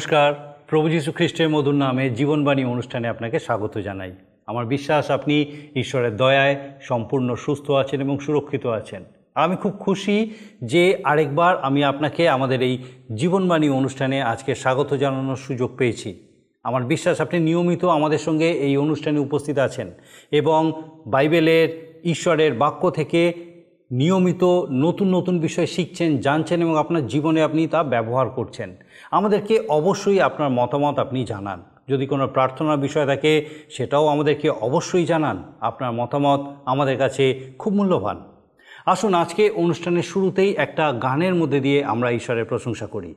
[0.00, 4.12] নমস্কার। প্রভু যীশু খ্রিস্টের মধুর নামে জীবনবাণী অনুষ্ঠানে আপনাকে স্বাগত জানাই।
[4.46, 10.30] আমার বিশ্বাস, আপনি ঈশ্বরের দয়ায় সম্পূর্ণ সুস্থ আছেন এবং সুরক্ষিত আছেন। আমি খুব খুশি
[10.64, 12.78] যে আরেকবার আমি আপনাকে আমাদের এই
[13.14, 16.28] জীবনবাণী অনুষ্ঠানে আজকে স্বাগত জানানোর সুযোগ পেয়েছি।
[16.64, 19.90] আমার বিশ্বাস, আপনি নিয়মিত আমাদের সঙ্গে এই অনুষ্ঠানে উপস্থিত আছেন
[20.30, 23.50] এবং বাইবেলের ঈশ্বরের বাক্য থেকে
[23.92, 28.76] নিয়মিত নতুন নতুন বিষয় শিখছেন, জানছেন এবং আপনার জীবনে আপনি তা ব্যবহার করছেন।
[29.10, 35.42] আমাদেরকে অবশ্যই আপনার মতামত আপনি জানান। যদি কোনো প্রার্থনার বিষয় থাকে, সেটাও আমাদেরকে অবশ্যই জানান।
[35.60, 38.20] আপনার মতামত আমাদের কাছে খুব মূল্যবান।
[38.86, 43.14] আসুন, আজকে অনুষ্ঠানের শুরুতেই একটা গানের মধ্যে দিয়ে আমরা ঈশ্বরের প্রশংসা করি।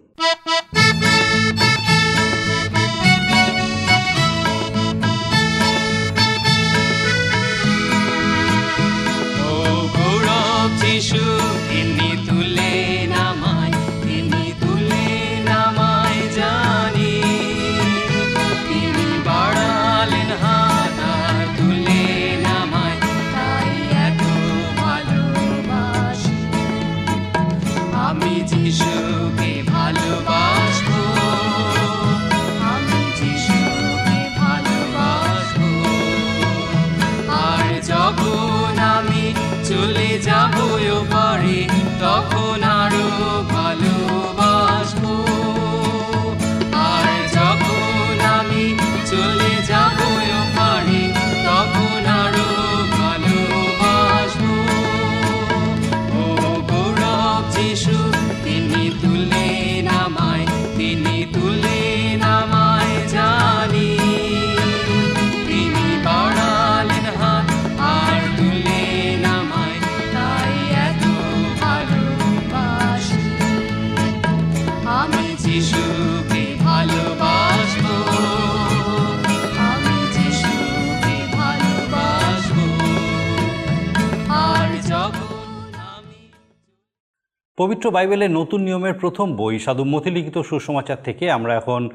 [87.63, 91.89] পবিত্র বাইবেলের নতুন নিয়মের প্রথম বই সাধু মতিলিখিত সুসমাচার থেকে আমরা এখন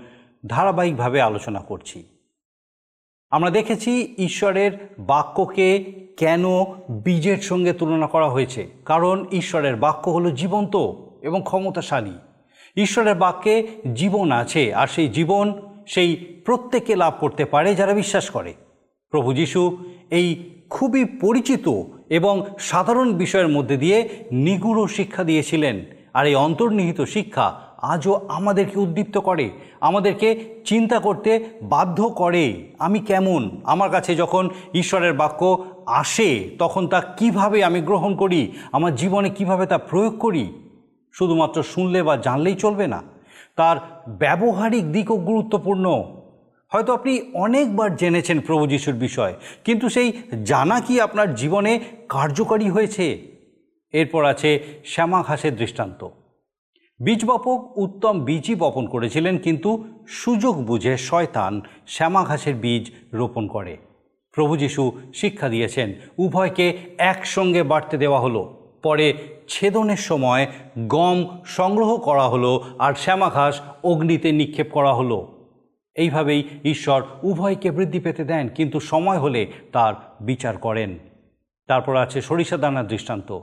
[0.47, 2.05] ধারাবাহিকভাবে আলোচনা করছি।
[3.31, 5.85] আমরা দেখেছি ঈশ্বরের বাক্যকে
[6.19, 6.45] কেন
[7.05, 10.77] বীজের সঙ্গে তুলনা করা হয়েছে। কারণ ঈশ্বরের বাক্য হলো জীবন্ত
[11.23, 12.13] এবং ক্ষমতাশালী।
[12.77, 18.55] ঈশ্বরের বাক্যে জীবন আছে আর সেই জীবন সেই প্রত্যেকে লাভ করতে পারে যারা বিশ্বাস করে।
[19.11, 19.77] প্রভু যিশু
[20.11, 21.69] এই খুবই পরিচিত
[22.11, 29.19] এবং সাধারণ বিষয়ের মধ্যে দিয়ে নিগুড় শিক্ষা দিয়েছিলেন। আর এই অন্তর্নিহিত শিক্ষা আজও আমাদেরকে উদ্দীপ্ত
[29.19, 33.61] করে, আমাদেরকে চিন্তা করতে বাধ্য করে, আমি কেমন?
[33.65, 38.53] আমার কাছে যখন ঈশ্বরের বাক্য আসে, তখন তা কীভাবে আমি গ্রহণ করি?
[38.73, 40.53] আমার জীবনে কীভাবে তা প্রয়োগ করি?
[41.13, 43.03] শুধুমাত্র শুনলে বা জানলেই চলবে না।
[43.57, 43.77] তার
[44.09, 46.05] ব্যবহারিক দিকও গুরুত্বপূর্ণ।
[46.73, 49.35] হয়তো আপনি অনেকবার জেনেছেন প্রভু যিশুর বিষয়,
[49.65, 50.13] কিন্তু সেই
[50.45, 53.07] জানা কি আপনার জীবনে কার্যকারী হয়েছে?
[53.93, 54.51] এরপর আছে
[54.85, 56.09] শ্যামা ঘাসের দৃষ্টান্ত।
[57.01, 59.71] বীজ বপক উত্তম বীজই বপন করেছিলেন, কিন্তু
[60.09, 63.77] সুযোগ বুঝে শয়তান শ্যামা ঘাসের বীজ রোপণ করে।
[64.33, 64.83] প্রভু যিশু
[65.15, 66.67] শিক্ষা দিয়েছেন, উভয়কে
[66.99, 68.43] একসঙ্গে বাড়তে দেওয়া হলো।
[68.83, 69.07] পরে
[69.49, 70.47] ছেদনের সময়
[70.89, 75.38] গম সংগ্রহ করা হলো আর শ্যামা ঘাস অগ্নিতে নিক্ষেপ করা হলো।
[75.95, 80.99] এইভাবেই ঈশ্বর উভয়কে বৃদ্ধি পেতে দেন, কিন্তু সময় হলে তার বিচার করেন।
[81.67, 83.41] তারপর আছে সরিষা দানার দৃষ্টান্ত।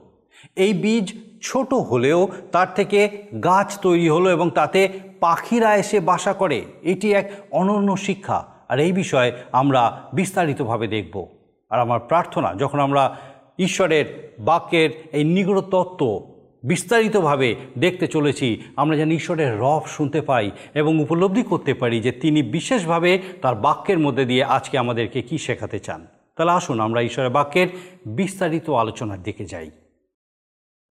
[0.56, 3.10] এই বীজ ছোট হলেও তার থেকে
[3.44, 4.90] গাছ তৈরি হলো এবং তাতে
[5.20, 11.28] পাখিরা এসে বাসা করে। এটি এক অনন্য শিক্ষা। আর এই বিষয়ে আমরা বিস্তারিতভাবে দেখব।
[11.70, 13.18] আর আমার প্রার্থনা, যখন আমরা
[13.60, 16.35] ঈশ্বরের বাক্যের এই নিগড় তত্ত্ব
[16.68, 22.44] বিস্তারিতভাবে দেখতে চলেছি। আমরা যেন ঈশ্বরের রব শুনতে পাই এবং উপলব্ধি করতে পারি যে তিনি
[22.44, 27.68] বিশেষভাবে তার বাক্যের মধ্যে দিয়ে আজকে আমাদেরকে কি শেখাতে চান। তাহলে আসুন আমরা ঈশ্বরের বাক্যের
[28.06, 29.72] বিস্তারিত আলোচনার দিকে যাই।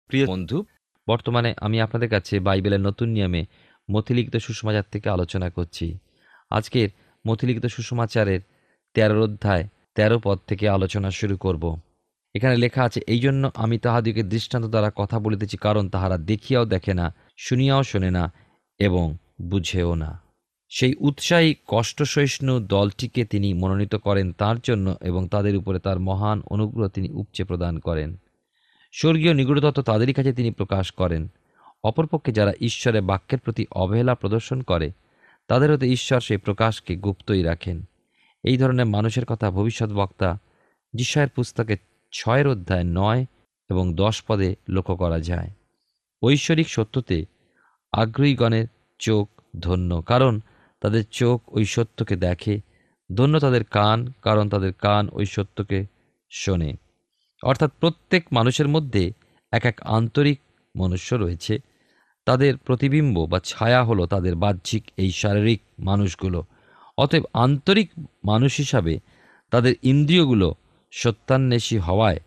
[0.07, 0.65] প্রিয় বন্ধু,
[1.07, 3.45] বর্তমানে আমি আপনাদের কাছে বাইবেলের নতুন নিয়মে
[3.91, 5.97] মথিলিখিত সুষমাচার থেকে আলোচনা করছি।
[6.49, 6.89] আজকের
[7.27, 8.39] মথিলিখিত সুষমাচারের
[8.93, 11.79] তেরোর অধ্যায় তেরো পদ থেকে আলোচনা শুরু করব।
[12.33, 16.93] এখানে লেখা আছে এই জন্য আমি তাহাদিকে দৃষ্টান্ত দ্বারা কথা বলিতেছি, কারণ তাহারা দেখিয়াও দেখে
[16.93, 18.33] না, শুনিয়াও শোনে না
[18.79, 20.23] এবং বুঝেও না।
[20.69, 26.87] সেই উৎসাহী কষ্টসহিষ্ণু দলটিকে তিনি মনোনীত করেন তার জন্য এবং তাদের উপরে তার মহান অনুগ্রহ
[26.87, 28.17] তিনি উপচে প্রদান করেন।
[28.91, 31.27] স্বর্গীয় নিগুড়তত্ত্ব তাদেরই কাছে তিনি প্রকাশ করেন।
[31.83, 34.91] অপরপক্ষে যারা ঈশ্বরের বাক্যের প্রতি অবহেলা প্রদর্শন করে,
[35.47, 37.83] তাদের হতে ঈশ্বর সেই প্রকাশকে গুপ্তই রাখেন।
[38.43, 40.39] এই ধরনের মানুষের কথা ভবিষ্যৎ বক্তা
[40.93, 41.75] যিশয়ের পুস্তকে
[42.13, 43.21] ছয়ের অধ্যায় নয়
[43.69, 45.49] এবং দশ পদে লক্ষ্য করা যায়।
[46.21, 47.17] ঐশ্বরিক সত্যতে
[47.93, 48.67] আগ্রহীগণের
[48.99, 49.25] চোখ
[49.59, 50.33] ধন্য, কারণ
[50.81, 52.55] তাদের চোখ ওই সত্যকে দেখে,
[53.09, 55.79] ধন্য তাদের কান, কারণ তাদের কান ওই সত্যকে
[56.31, 56.71] শোনে।
[57.43, 59.03] অর্থাৎ প্রত্যেক মানুষের মধ্যে
[59.53, 60.39] এক এক আন্তরিক
[60.75, 61.53] মনুষ্য রয়েছে।
[62.27, 66.39] তাদের প্রতিবিম্ব বা ছায়া হলো তাদের বাহ্যিক এই শারীরিক মানুষগুলো।
[66.97, 67.89] অতএব আন্তরিক
[68.23, 68.93] মানুষ হিসাবে
[69.51, 70.47] তাদের ইন্দ্রিয়গুলো
[70.95, 72.19] সত্যান্বেষী হওয়ায়,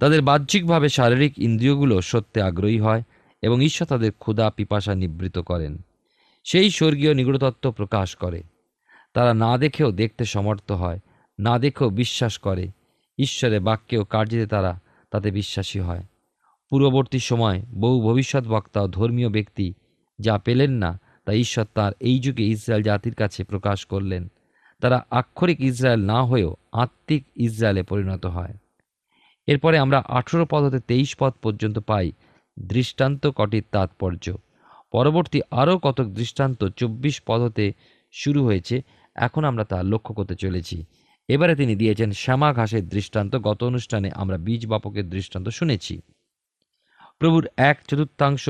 [0.00, 3.02] তাদের বাহ্যিকভাবে শারীরিক ইন্দ্রিয়গুলো সত্যে আগ্রহী হয়
[3.42, 5.78] এবং ঈশ্বর তাদের ক্ষুধা, পিপাসা নিবৃত করেন।
[6.44, 8.42] সেই স্বর্গীয় নিগূঢ়তত্ত্ব প্রকাশ করে।
[9.14, 10.98] তারা না দেখেও দেখতে সমর্থ হয়,
[11.38, 12.68] না দেখেও বিশ্বাস করে।
[13.18, 14.80] ঈশ্বরের বাক্যে ও কার্যে তারা
[15.10, 16.02] তাতে বিশ্বাসী হয়।
[16.70, 19.74] পূর্ববর্তী সময় বহু ভবিষ্যৎ বক্তা ও ধর্মীয় ব্যক্তি
[20.18, 24.28] যা পেলেন না, তা ঈশ্বর তার এই যুগে ইসরায়েল জাতির কাছে প্রকাশ করলেন।
[24.82, 26.50] তারা আক্ষরিক ইসরায়েল না হয়েও
[26.82, 28.54] আত্মিক ইসরায়েলে পরিণত হয়।
[29.48, 32.06] এরপরে আমরা আঠেরো পদ হতে তেইশ পদ পর্যন্ত পাই।
[32.56, 34.24] দৃষ্টান্ত কটির তাৎপর্য।
[34.92, 37.66] পরবর্তী আরও কতক দৃষ্টান্ত চব্বিশ পদ হতে
[38.14, 38.76] শুরু হয়েছে,
[39.16, 40.76] এখন আমরা তা লক্ষ্য করতে চলেছি।
[41.28, 45.94] এবারে তিনি দিয়েছেন শ্যামা ঘাসের দৃষ্টান্ত। গত অনুষ্ঠানে আমরা বীজ বাপকের দৃষ্টান্ত শুনেছি।
[47.18, 48.44] প্রভুর এক চতুর্থাংশ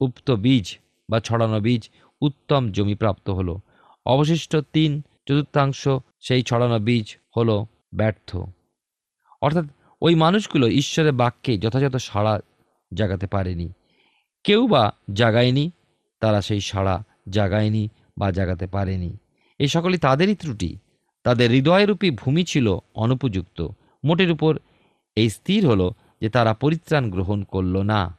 [0.00, 0.66] উক্ত বীজ
[1.08, 1.82] বা ছড়ানো বীজ
[2.22, 3.54] উত্তম জমি প্রাপ্ত হলো।
[4.06, 4.92] অবশিষ্ট তিন
[5.30, 5.88] চতুর্থাংশ
[6.20, 8.36] সেই ছড়ানো বীজ হলো ব্যর্থ।
[9.42, 9.64] অর্থাৎ
[10.02, 12.40] ওই মানুষগুলো ঈশ্বরের বাক্যে যথাযথ সাড়া
[12.94, 13.72] জাগাতে পারেনি।
[14.44, 15.70] কেউ বা জাগায়নি,
[16.20, 17.88] তারা সেই সাড়া জাগায়নি
[18.18, 19.16] বা জাগাতে পারেনি।
[19.58, 20.78] এই সকলই তাদেরই ত্রুটি।
[21.24, 23.68] তাদের হৃদয়রূপী ভূমি ছিল অনুপযুক্ত।
[24.04, 24.58] মোটের উপর
[25.16, 28.18] এই স্থির হলো যে তারা পরিত্রাণ গ্রহণ করল না।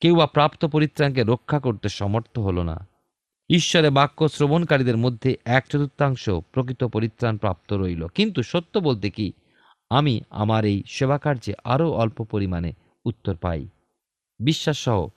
[0.00, 2.86] কেউ বা প্রাপ্ত পরিত্রাণকে রক্ষা করতে সমর্থ হলো না।
[3.50, 9.32] ঈশ্বরের বাক্য শ্রবণকারীদের মধ্যে এক চতুর্থাংশ প্রকৃত পরিত্রাণ প্রাপ্ত রইল। কিন্তু সত্য বলতে কি?
[9.90, 12.72] আমি আমার এই সেবাকার্যে আরও অল্প পরিমাণে
[13.04, 13.68] উত্তর পাই।
[14.38, 15.08] বিশ্বাসসহ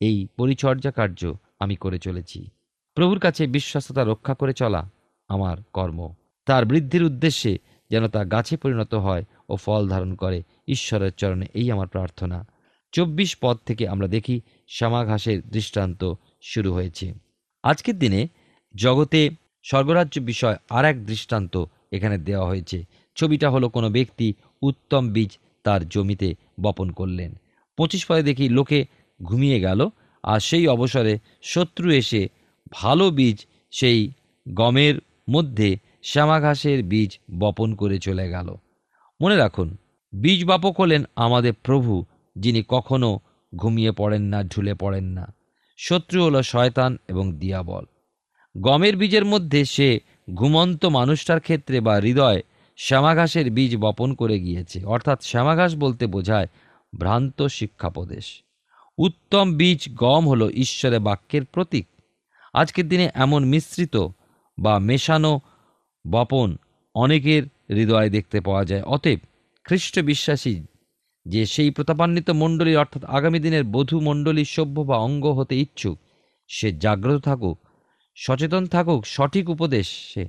[0.00, 2.50] এই পরিচর্যা কার্য আমি করে চলেছি।
[2.94, 4.90] প্রভুর কাছে বিশ্বাসতা রক্ষা করে চলা
[5.28, 6.14] আমার কর্ম।
[6.46, 7.58] তার বৃদ্ধির উদ্দেশ্যে
[7.90, 12.46] যেন তা গাছে পরিণত হয় ও ফল ধারণ করে ঈশ্বরের চরণে, এই আমার প্রার্থনা।
[12.92, 17.21] চব্বিশ পদ থেকে আমরা দেখি, শ্যামাঘাসের দৃষ্টান্ত শুরু হয়েছে।
[17.62, 18.28] আজকের দিনে
[18.74, 19.30] জগতে
[19.62, 22.84] স্বর্গরাজ্য বিষয় আর এক দৃষ্টান্ত এখানে দেওয়া হয়েছে।
[23.16, 27.34] ছবিটা হলো কোনো ব্যক্তি উত্তম বীজ তার জমিতে বপন করলেন।
[27.76, 28.86] পঁচিশ পরে দেখি লোকে
[29.22, 29.88] ঘুমিয়ে গেল
[30.22, 32.28] আর সেই অবসরে শত্রু এসে
[32.72, 34.12] ভালো বীজ সেই
[34.48, 34.94] গমের
[35.30, 38.54] মধ্যে শ্যামাঘাসের বীজ বপন করে চলে গেল।
[39.20, 39.76] মনে রাখুন,
[40.12, 42.04] বীজ বাপক হলেন আমাদের প্রভু
[42.36, 43.18] যিনি কখনো
[43.56, 45.34] ঘুমিয়ে পড়েন না ঢুলে পড়েন না।
[45.84, 47.84] শত্রু হলো শয়তান এবং দিয়াবল।
[48.54, 49.88] গমের বীজের মধ্যে সে
[50.34, 52.40] ঘুমন্ত মানুষটার ক্ষেত্রে বা হৃদয়
[52.78, 56.48] শ্যামাঘাসের বীজ বপন করে গিয়েছে। অর্থাৎ শ্যামাঘাস বলতে বোঝায়
[56.98, 58.26] ভ্রান্ত শিক্ষাপদেশ
[58.98, 61.86] উত্তম বীজ গম হলো ঈশ্বরের বাক্যের প্রতীক।
[62.54, 63.96] আজকের দিনে এমন মিশ্রিত
[64.58, 65.40] বা মেশানো
[66.04, 66.48] বপন
[66.94, 69.18] অনেকের হৃদয়ে দেখতে পাওয়া যায়। অতএব
[69.64, 70.54] খ্রিস্ট বিশ্বাসী
[71.26, 75.98] যে সেই প্রতাপান্বিত মণ্ডলী অর্থাৎ আগামী দিনের বধূ মণ্ডলীর সভ্য বা অঙ্গ হতে ইচ্ছুক,
[76.50, 77.58] সে জাগ্রত থাকুক,
[78.16, 80.28] সচেতন থাকুক, সঠিক উপদেশ সে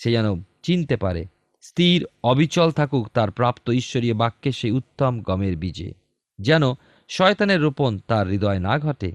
[0.00, 0.26] সে যেন
[0.62, 1.22] চিনতে পারে,
[1.62, 5.90] স্থির, অবিচল থাকুক তার প্রাপ্ত ঈশ্বরীয় বাক্যে সেই উত্তম গমের বীজে,
[6.38, 6.62] যেন
[7.10, 9.10] শয়তানের রোপণ তার হৃদয় না ঘটে।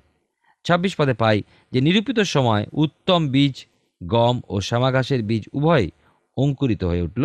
[0.65, 3.55] ছাব্বিশ পদে পাই যে নিরূপিত সময় উত্তম বীজ,
[4.01, 5.89] গম ও শ্যামাঘাসের বীজ উভয়
[6.37, 7.23] অঙ্কুরিত হয়ে উঠল।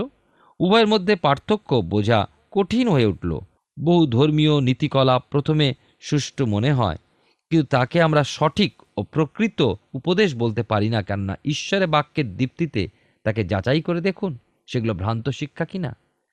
[0.60, 2.20] উভয়ের মধ্যে পার্থক্য বোঝা
[2.50, 3.30] কঠিন হয়ে উঠল।
[3.76, 5.68] বহু ধর্মীয় নীতিকলা প্রথমে
[6.00, 6.98] সুষ্ঠু মনে হয়,
[7.50, 9.60] কিন্তু তাকে আমরা সঠিক ও প্রকৃত
[9.98, 12.82] উপদেশ বলতে পারি না, কেননা ঈশ্বরের বাক্যের দীপ্তিতে
[13.24, 14.32] তাকে যাচাই করে দেখুন,
[14.66, 15.90] সেগুলো ভ্রান্ত শিক্ষা কিনা?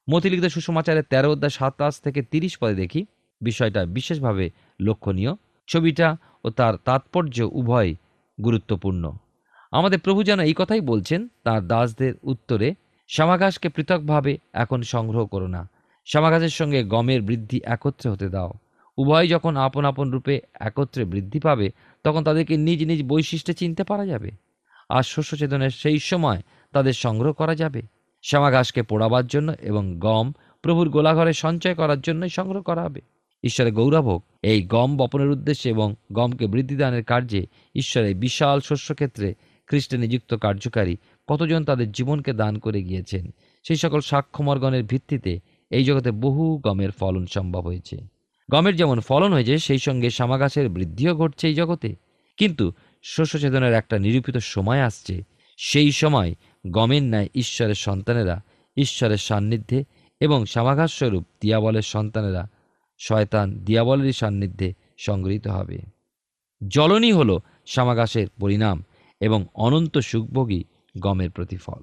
[0.08, 3.02] মতিলিখিত সুসমাচারের তেরো অধ্যায় সাতাশ থেকে তিরিশ পদে দেখি,
[3.42, 4.46] বিষয়টা বিশেষভাবে
[4.80, 5.34] লক্ষণীয়।
[5.68, 6.08] ছবিটা
[6.46, 7.92] ও তার তাৎপর্য উভয়
[8.38, 9.04] গুরুত্বপূর্ণ।
[9.74, 12.68] আমাদের প্রভু যেন এই কথাই বলছেন, তার দাসদের উত্তরে
[13.10, 15.62] শ্যামাঘাসকে পৃথকভাবে এখন সংগ্রহ করো না।
[16.06, 18.54] শ্যামাঘাসের সঙ্গে গমের বৃদ্ধি একত্রে হতে দাও।
[18.98, 21.72] উভয় যখন আপন আপন রূপে একত্রে বৃদ্ধি পাবে,
[22.04, 24.32] তখন তাদেরকে নিজ নিজ বৈশিষ্ট্যে চিনতে পারা যাবে।
[24.90, 26.42] আর শস্য চেতনের সেই সময়
[26.72, 27.82] তাদের সংগ্রহ করা যাবে।
[28.24, 30.32] শ্যামাঘাসকে পোড়াবার জন্য এবং গম
[30.62, 33.02] প্রভুর গোলাঘরে সঞ্চয় করার জন্যই সংগ্রহ করা হবে।
[33.44, 39.34] ঈশ্বরের গৌরব হোক এই গম বপনের উদ্দেশ্যে এবং গমকে বৃদ্ধিদানের কার্যে ঈশ্বরের বিশাল শস্যক্ষেত্রে
[39.68, 43.34] খ্রিস্টে নিযুক্ত কার্যকারী কতজন তাদের জীবনকে দান করে গিয়েছেন?
[43.64, 45.40] সেই সকল সাক্ষ্যমর্গণের ভিত্তিতে
[45.72, 47.98] এই জগতে বহু গমের ফলন সম্ভব হয়েছে।
[48.52, 51.96] গমের যেমন ফলন হয়েছে, সেই সঙ্গে সামাগাছের বৃদ্ধিও ঘটছে এই জগতে।
[52.38, 52.72] কিন্তু
[53.04, 55.24] শস্য চেতনের একটা নিরূপিত সময় আসছে।
[55.58, 56.36] সেই সময়
[56.70, 58.42] গমের ন্যায় ঈশ্বরের সন্তানেরা,
[58.78, 59.84] ঈশ্বরের সান্নিধ্যে
[60.20, 62.50] এবং সামাঘাস স্বরূপ দিয়াবলের সন্তানেরা
[63.00, 65.80] শয়তান দিয়াবলেরই সান্নিধ্যে সংগৃহীত হবে।
[66.68, 68.84] জ্বলনই হল সামাগাসের পরিণাম
[69.20, 70.64] এবং অনন্ত সুখভোগী
[71.00, 71.82] গমের প্রতিফল।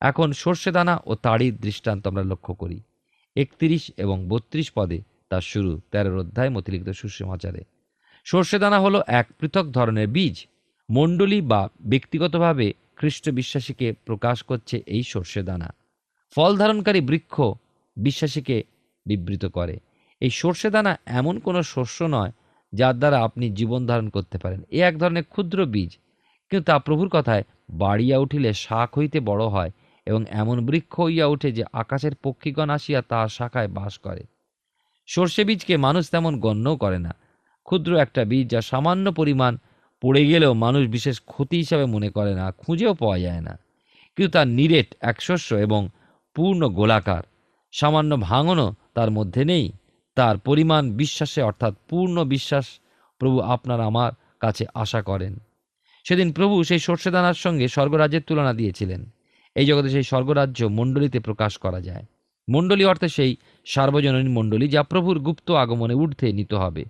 [0.00, 2.80] এখন সর্ষে দানা ও তাড়ির দৃষ্টান্ত আমরা লক্ষ্য করি।
[3.36, 5.00] একত্রিশ এবং বত্রিশ পদে
[5.30, 7.64] তার শুরু তেরোর অধ্যায় মতিলিখিত সুসমাচারে।
[8.24, 10.46] সর্ষে দানা হলো এক পৃথক ধরনের বীজ।
[10.90, 15.74] মণ্ডলী বা ব্যক্তিগতভাবে খ্রিস্ট বিশ্বাসীকে প্রকাশ করছে এই সর্ষে দানা।
[16.36, 17.40] ফল ধারণকারী বৃক্ষ
[17.96, 18.64] বিশ্বাসীকে
[19.06, 19.78] বিবৃত করে।
[20.20, 22.32] এই সর্ষে দানা এমন কোনো শস্য নয়
[22.72, 25.98] যার দ্বারা আপনি জীবন ধারণ করতে পারেন। এ এক ধরনের ক্ষুদ্র বীজ।
[26.50, 29.70] কিন্তু তা প্রভুর কথায় বাড়িয়া উঠিলে শাক হইতে বড় হয়।
[30.06, 34.22] এবং এমন বৃক্ষ হইয়া ওঠে যে আকাশের পক্ষীগণ আসিয়া তাহার শাখায় বাস করে।
[35.06, 37.14] সর্ষে বীজকে মানুষ তেমন গণ্যও করে না।
[37.62, 39.56] ক্ষুদ্র একটা বীজ যা সামান্য পরিমাণ
[40.02, 43.58] পড়ে গেলেও মানুষ বিশেষ ক্ষতি হিসাবে মনে করে না, খুঁজেও পাওয়া যায় না।
[44.16, 45.88] কিন্তু তার নিরেট এক শস্য এবং
[46.34, 47.22] পূর্ণ গোলাকার,
[47.72, 49.72] সামান্য ভাঙনও তার মধ্যে নেই।
[50.14, 52.80] তার পরিমাণ বিশ্বাসে অর্থাৎ পূর্ণ বিশ্বাস
[53.18, 55.38] প্রভু আপনার আমার কাছে আশা করেন।
[56.04, 59.13] সেদিন প্রভু সেই সর্ষেদানার সঙ্গে স্বর্গরাজ্যের তুলনা দিয়েছিলেন।
[59.54, 62.04] এই জগতে সেই স্বর্গরাজ্য মণ্ডলীতে প্রকাশ করা যায়।
[62.48, 66.84] মণ্ডলী অর্থে সেই সার্বজনীন মণ্ডলী যা প্রভুর গুপ্ত আগমনে ঊর্ধ্বে নিত হবে।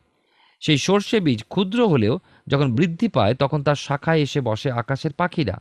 [0.66, 2.18] সেই সর্ষে বীজ ক্ষুদ্র হলেও
[2.49, 5.61] যখন বৃদ্ধি পায়, তখন তার শাখায় এসে বসে আকাশের পাখিরা।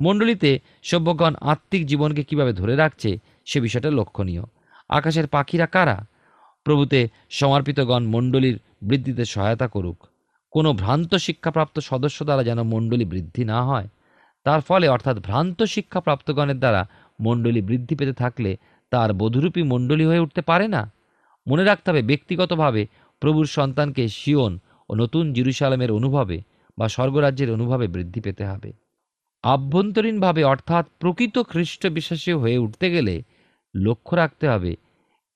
[0.00, 4.42] মণ্ডলীতে সভ্যগণ আত্মিক জীবনকে কীভাবে ধরে রাখছে, সে বিষয়টা লক্ষণীয়।
[4.88, 6.06] আকাশের পাখিরা কারা?
[6.64, 10.06] প্রভুতে সমর্পিতগণ মণ্ডলীর বৃদ্ধিতে সহায়তা করুক।
[10.50, 13.88] কোনো ভ্রান্ত শিক্ষাপ্রাপ্ত সদস্য দ্বারা যেন মণ্ডলী বৃদ্ধি না হয়।
[14.44, 16.82] তার ফলে অর্থাৎ ভ্রান্ত শিক্ষা প্রাপ্তগণের দ্বারা
[17.20, 18.56] মণ্ডলী বৃদ্ধি পেতে থাকলে
[18.90, 20.92] তার বধুরূপী মণ্ডলী হয়ে উঠতে পারে না।
[21.46, 22.86] মনে রাখতে হবে, ব্যক্তিগতভাবে
[23.20, 26.42] প্রভুর সন্তানকে শিওন ও নতুন জিরুসালামের অনুভবে
[26.78, 28.72] বা স্বর্গরাজ্যের অনুভবে বৃদ্ধি পেতে হবে।
[29.42, 33.22] আভ্যন্তরীণভাবে অর্থাৎ প্রকৃত খ্রিস্ট বিশ্বাসী হয়ে উঠতে গেলে
[33.74, 34.76] লক্ষ্য রাখতে হবে,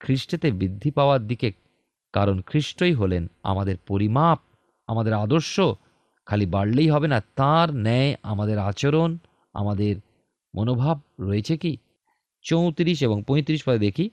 [0.00, 1.52] খ্রিস্টেতে বৃদ্ধি পাওয়ার দিকে
[2.12, 4.38] কারণ খ্রিস্টই হলেন আমাদের পরিমাপ,
[4.88, 5.60] আমাদের আদর্শ
[6.26, 9.18] খালি বাড়লেই হবে না, তার ন্যায় আমাদের আচরণ,
[9.54, 9.96] আমাদের
[10.56, 11.76] মনোভাব রয়েছে কি?
[12.42, 14.10] চৌত্রিশ এবং পঁয়ত্রিশ পদে দেখি,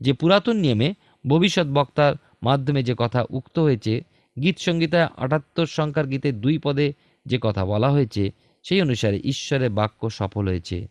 [0.00, 0.94] যে পুরাতন নিয়মে
[1.26, 4.04] ভবিষ্যৎ বক্তার মাধ্যমে যে কথা উক্ত হয়েছে,
[4.42, 6.92] গীত সঙ্গীতায় আটাত্তর সংখ্যার গীতে দুই পদে
[7.26, 8.30] যে কথা বলা হয়েছে,
[8.62, 10.88] সেই অনুসারে ঈশ্বরের বাক্য সফল হয়েছে।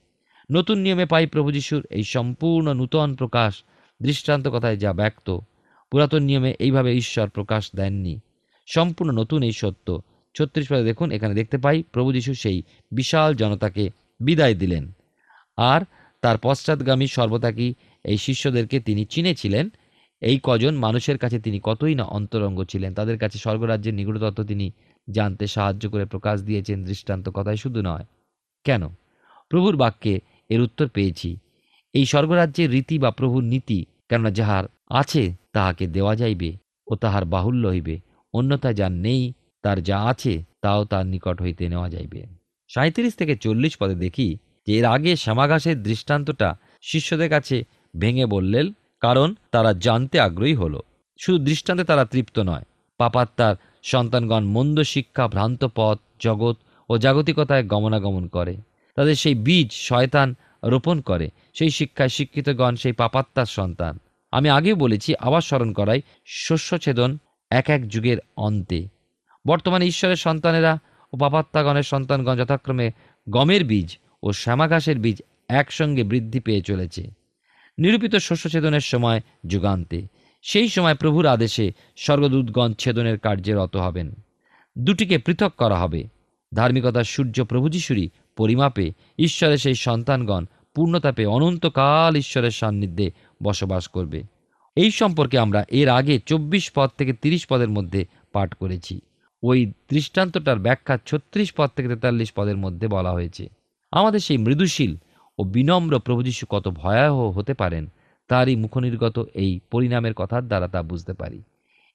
[0.51, 3.63] নতুন নিয়মে পাই প্রভু যিশুর এই সম্পূর্ণ নূতন প্রকাশ
[4.01, 5.39] দৃষ্টান্ত কথায় যা ব্যক্ত।
[5.91, 8.20] পুরাতন নিয়মে এইভাবে ঈশ্বর প্রকাশ দেননি।
[8.68, 10.01] সম্পূর্ণ নতুন এই সত্য।
[10.35, 14.91] ছত্রিশ পদে দেখুন, এখানে দেখতে পাই, প্রভু যিশু সেই বিশাল জনতাকে বিদায় দিলেন।
[15.57, 15.81] আর
[16.21, 17.73] তার পশ্চাৎগামী সর্বতাকি
[18.03, 19.69] এই শিষ্যদেরকে তিনি চিনেছিলেন?
[20.21, 22.93] এই কজন মানুষের কাছে তিনি কতই না অন্তরঙ্গ ছিলেন?
[22.93, 24.71] তাদের কাছে স্বর্গরাজ্যের নিগুড় তত্ত্ব তিনি
[25.09, 28.05] জানতে সাহায্য করে প্রকাশ দিয়েছেন, দৃষ্টান্ত কথাই শুধু নয়।
[28.63, 28.88] কেন?
[29.50, 30.19] প্রভুর বাক্যে
[30.50, 31.38] এর উত্তর পেয়েছি।
[31.93, 36.53] এই স্বর্গরাজ্যের রীতি বা প্রভুর নীতি, কেননা যাহার আছে, তাহাকে দেওয়া যাইবে
[36.88, 38.00] ও তাহার বাহুল্য হইবে।
[38.33, 39.33] অন্যথা যার নেই
[39.63, 42.22] তার যা আছে তাও তার নিকট হইতে নেওয়া যাইবে।
[42.70, 44.38] সাঁত্রিশ থেকে চল্লিশ পদে দেখি
[44.68, 46.50] যে এর আগে শ্যামাঘাসের দৃষ্টান্তটা
[46.82, 47.63] শিষ্যদের কাছে
[48.00, 50.80] ভেঙে বললেন, কারণ তারা জানতে আগ্রহী হলো।
[51.20, 52.65] শুধু দৃষ্টান্তে তারা তৃপ্ত নয়,
[52.98, 56.56] পাপাত্মার সন্তানগণ মন্দ শিক্ষা, ভ্রান্ত পথ, জগৎ
[56.89, 58.56] ও জাগতিকতায় গমনাগমন করে।
[58.96, 64.00] তাদের সেই বীজ শয়তান রোপণ করে, সেই শিক্ষায় শিক্ষিতগণ সেই পাপাত্মার সন্তান।
[64.32, 67.18] আমি আগে বলেছি, আবার স্মরণ করাই শস্যছেদন
[67.51, 69.00] এক এক যুগের অন্তে।
[69.48, 70.79] বর্তমানে ঈশ্বরের সন্তানেরা
[71.13, 72.91] ও পাপাত্মাগণের সন্তানগণ যথাক্রমে
[73.29, 77.12] গমের বীজ ও শ্যামাঘাসের বীজ একসঙ্গে বৃদ্ধি পেয়ে চলেছে।
[77.77, 80.07] নিরূপিত শস্যছেদনের সময় যুগান্তে।
[80.41, 84.13] সেই সময় প্রভুর আদেশে স্বর্গদূতগণ ছেদনের কার্যে রত হবেন।
[84.77, 86.03] দুটিকে পৃথক করা হবে।
[86.55, 90.45] ধার্মিকতার সূর্য প্রভু যিশুরই পরিমাপে ঈশ্বরের সেই সন্তানগণ
[90.75, 93.12] পূর্ণতাপে অনন্তকাল ঈশ্বরের সান্নিধ্যে
[93.43, 94.24] বসবাস করবে।
[94.75, 99.01] এই সম্পর্কে আমরা এর আগে চব্বিশ পদ থেকে তিরিশ পদের মধ্যে পাঠ করেছি।
[99.43, 103.50] ওই দৃষ্টান্তটার ব্যাখ্যা ছত্রিশ পদ থেকে তেতাল্লিশ পদের মধ্যে বলা হয়েছে।
[103.91, 104.95] আমাদের সেই মৃদুশীল
[105.38, 107.88] ও বিনম্র প্রভু যীশু কত ভয়াবহ হতে পারেন,
[108.27, 111.43] তারই মুখনির্গত এই পরিণামের কথার দ্বারা তা বুঝতে পারি।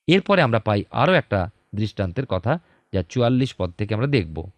[0.07, 2.59] এরপরে আমরা পাই আরও একটা দৃষ্টান্তের কথা,
[2.93, 4.51] যা চুয়াল্লিশ পদ থেকে আমরা দেখব।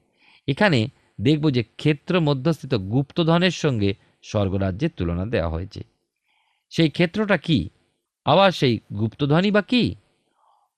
[0.47, 0.89] এখানে
[1.21, 5.83] দেখব যে ক্ষেত্র মধ্যস্থিত গুপ্তধনের সঙ্গে স্বর্গরাজ্যের তুলনা দেওয়া হয়েছে।
[6.71, 7.69] সেই ক্ষেত্রটা কি?
[8.25, 9.95] আবার সেই গুপ্তধনই বা কি?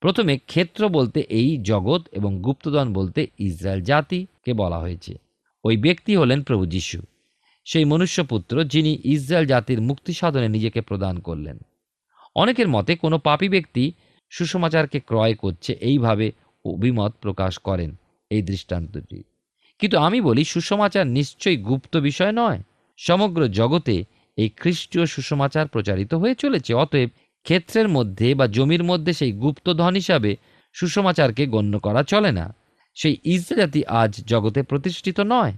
[0.01, 5.13] প্রথমে ক্ষেত্র বলতে এই জগৎ এবং গুপ্তধন বলতে ইসরায়েল জাতিকে বলা হয়েছে।
[5.63, 7.01] ওই ব্যক্তি হলেন প্রভু যিশু।
[7.65, 11.59] সেই মনুষ্যপুত্র যিনি ইসরায়েল জাতির মুক্তি সাধনে নিজেকে প্রদান করলেন।
[12.35, 13.93] অনেকের মতে কোনো পাপী ব্যক্তি
[14.29, 16.31] সুসমাচারকে ক্রয় করছে এইভাবে
[16.65, 17.95] অভিমত প্রকাশ করেন
[18.29, 19.23] এই দৃষ্টান্তটি।
[19.79, 22.63] কিন্তু আমি বলি সুসমাচার নিশ্চয়ই গুপ্ত বিষয় নয়।
[22.97, 24.03] সমগ্র জগতে
[24.37, 27.09] এই খ্রিস্টীয় সুসমাচার প্রচারিত হয়ে চলেছে, অতএব
[27.43, 30.35] ক্ষেত্রের মধ্যে বা জমির মধ্যে সেই গুপ্তধন হিসাবে
[30.73, 32.55] সুসমাচারকে গণ্য করা চলে না।
[32.95, 35.53] সেই ইসরায়েল জাতি আজ জগতে প্রতিষ্ঠিত নয়।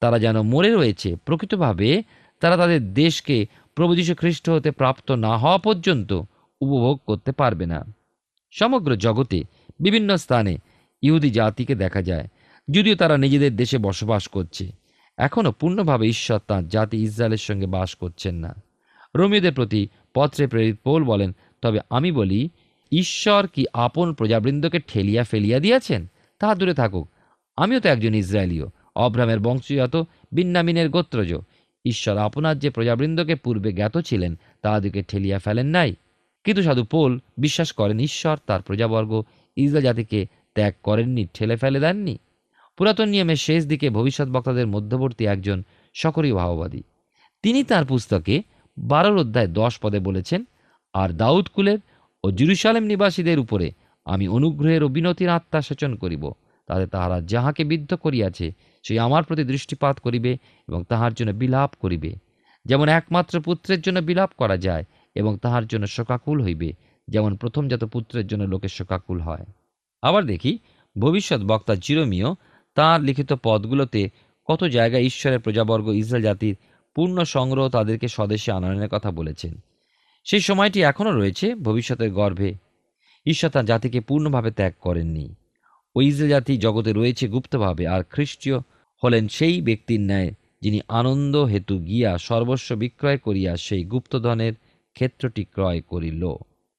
[0.00, 2.02] তারা যেন মরে রয়েছে, প্রকৃতভাবে
[2.40, 6.12] তারা তাদের দেশকে প্রভু যীশু খ্রিস্ট হতে প্রাপ্ত না হওয়া পর্যন্ত
[6.60, 7.84] উপভোগ করতে পারবে না।
[8.52, 9.42] সমগ্র জগতে
[9.80, 10.56] বিভিন্ন স্থানে
[11.02, 12.28] ইহুদি জাতিকে দেখা যায়,
[12.70, 14.72] যদিও তারা নিজেদের দেশে বসবাস করছে।
[15.18, 18.54] এখনও পূর্ণভাবে ঈশ্বর তাঁর জাতি ইসরায়েলের সঙ্গে বাস করছেন না।
[19.14, 22.50] রোমিওদের প্রতি পত্রে প্রেরিত পৌল বলেন, তবে আমি বলি,
[22.92, 26.06] ঈশ্বর কি আপন প্রজাবৃন্দকে ঠেলিয়া ফেলিয়া দিয়েছেন?
[26.38, 27.10] তাহা দূরে থাকুক।
[27.56, 28.64] আমিও তো একজন ইসরায়েলীয়।
[28.96, 29.96] অব্রামের বংশীয়ত
[30.32, 31.34] বিন্নামিনের গোত্রজ।
[31.84, 35.94] ঈশ্বর আপনার যে প্রজাবৃন্দকে পূর্বে জ্ঞাত ছিলেন তাহাদিকে ঠেলিয়া ফেলেন নাই।
[36.44, 39.22] কিন্তু সাধু পোল বিশ্বাস করেন, ঈশ্বর তার প্রজাবর্গ
[39.56, 42.18] ইসরায়েল জাতিকে ত্যাগ করেননি, ঠেলে ফেলে দেননি।
[42.76, 45.62] পুরাতন নিয়মের শেষ দিকে ভবিষ্যৎ বক্তাদের মধ্যবর্তী একজন
[45.94, 46.82] সকরীয় ভাববাদী।
[47.42, 48.42] তিনি তার পুস্তকে
[48.78, 50.44] বারোর অধ্যায় দশ পদে বলেছেন,
[50.94, 51.78] আর দাউদ কুলের
[52.24, 53.70] ও জেরুসালেম নিবাসীদের উপরে
[54.04, 56.32] আমি অনুগ্রহের ও বিনতির আত্মা সেচন করিব,
[56.66, 58.52] তাতে তাহারা যাহাকে বিদ্ধ করিয়াছে,
[58.82, 60.38] সেই আমার প্রতি দৃষ্টিপাত করিবে
[60.68, 62.14] এবং তাহার জন্য বিলাপ করিবে।
[62.64, 66.72] যেমন একমাত্র পুত্রের জন্য বিলাপ করা যায় এবং তাহার জন্য শোকাকুল হইবে,
[67.08, 69.44] যেমন প্রথমজাত পুত্রের জন্য লোকের শোকাকুল হয়।
[70.02, 70.58] আবার দেখি,
[70.98, 72.36] ভবিষ্যৎ বক্তা জিরোমিও
[72.74, 74.10] তাঁর লিখিত পদগুলোতে
[74.46, 76.56] কত জায়গায় ঈশ্বরের প্রজাবর্গ ইসরায়েল জাতির
[76.94, 79.54] পূর্ণ সংগ্রহ তাদেরকে স্বদেশে আনয়নের কথা বলেছেন।
[80.24, 82.54] সেই সময়টি এখনও রয়েছে, ভবিষ্যতের গর্ভে।
[83.26, 85.34] ঈশ্বর তার জাতিকে পূর্ণভাবে ত্যাগ করেননি।
[85.96, 88.58] ওই ইসরায়েল জাতি জগতে রয়েছে গুপ্তভাবে, আর খ্রিস্টীয়
[89.04, 90.32] হলেন সেই ব্যক্তির ন্যায়
[90.62, 94.52] যিনি আনন্দ হেতু গিয়া সর্বস্ব বিক্রয় করিয়া সেই গুপ্তধনের
[94.92, 96.32] ক্ষেত্রটি ক্রয় করিল।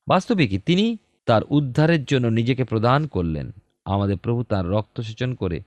[0.07, 3.51] বাস্তবিকই তিনি তার উদ্ধারের জন্য নিজেকে প্রদান করলেন?
[3.85, 5.59] আমাদের প্রভু তার রক্ত সেচন করে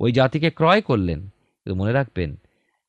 [0.00, 1.20] ওই জাতিকে ক্রয় করলেন।
[1.64, 2.36] কিন্তু মনে রাখবেন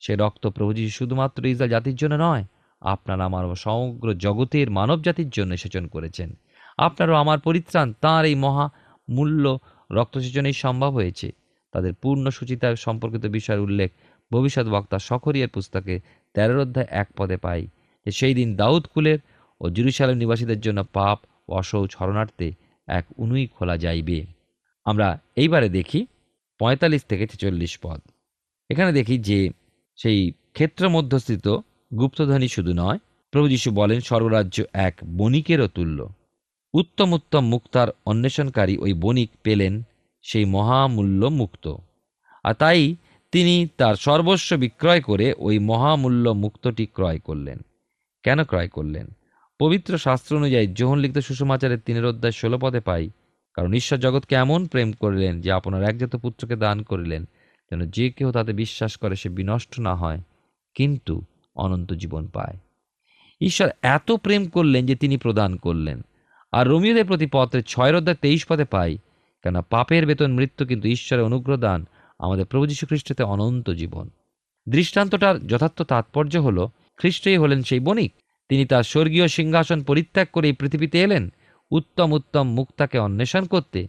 [0.03, 2.43] সে রক্ত প্রভু যীশু শুধুমাত্র ইসরায়েল জাতির জন্য নয়,
[2.81, 6.29] আপনার আমার সমগ্র জগতের মানব জাতির জন্য সেচন করেছেন।
[6.77, 8.65] আপনারও আমার পরিত্রাণ, তাঁর এই মহা
[9.07, 9.43] মূল্য
[9.89, 11.27] রক্তসেচনেই সম্ভব হয়েছে।
[11.73, 13.89] তাদের পূর্ণ সুচিতা সম্পর্কিত বিষয়ের উল্লেখ
[14.31, 15.95] ভবিষ্যৎ বক্তা সখরিয়ার পুস্তকে
[16.35, 17.61] তেরোর অধ্যায় এক পদে পাই
[18.05, 19.19] যে, সেই দিন দাউদ কুলের
[19.61, 21.17] ও জেরুসালেম নিবাসীদের জন্য পাপ
[21.59, 22.47] অসৌচ হরণার্থে
[22.87, 24.19] এক উনুই খোলা যাইবে।
[24.85, 25.99] আমরা এইবারে দেখি
[26.59, 27.99] পঁয়তাল্লিশ থেকে ছেচল্লিশ পদ।
[28.69, 29.39] এখানে দেখি যে
[29.99, 31.47] সেই ক্ষেত্র মধ্যস্থিত
[31.99, 32.99] গুপ্তধনী শুধু নয়,
[33.34, 35.99] প্রভু যীশু বলেন স্বর্গরাজ্য এক বণিকেরও তুল্য।
[36.73, 39.73] উত্তম উত্তম মুক্তার অন্বেষণকারী ওই বণিক পেলেন
[40.23, 41.65] সেই মহামূল্য মুক্ত
[42.43, 42.95] আর তাই
[43.34, 47.60] তিনি তার সর্বস্ব বিক্রয় করে ওই মহামূল্য মুক্তটি ক্রয় করলেন।
[48.23, 49.08] কেন ক্রয় করলেন?
[49.60, 53.10] পবিত্র শাস্ত্র অনুযায়ী যোহন লিখিত সুষমাচারের তিনের অধ্যায় ষোলো পদে পাই,
[53.53, 57.23] কারণ ঈশ্বর জগৎকে এমন প্রেম করলেন যে আপনার একজাত পুত্রকে দান করিলেন
[57.71, 60.19] যেন যে কেউ তাতে বিশ্বাস করে সে বিনষ্ট না হয়,
[60.76, 61.21] কিন্তু
[61.56, 62.58] অনন্ত জীবন পায়।
[63.41, 66.02] ঈশ্বর এত প্রেম করলেন যে তিনি প্রদান করলেন।
[66.52, 68.97] আর রোমিওদের প্রতি পত্রে ছয়ের অধ্যায় তেইশ পদে পাই
[69.43, 71.86] কেন পাপের বেতন মৃত্যু কিন্তু ঈশ্বরের অনুগ্রহ দান
[72.19, 74.10] আমাদের প্রভু যীশু খ্রিস্টতে অনন্ত জীবন।
[74.69, 78.13] দৃষ্টান্তটার যথার্থ তাৎপর্য হল, খ্রিস্টই হলেন সেই বণিক।
[78.49, 81.30] তিনি তার স্বর্গীয় সিংহাসন পরিত্যাগ করে এই পৃথিবীতে এলেন।
[81.71, 83.88] উত্তম উত্তম মুক্তাকে অন্বেষণ করতে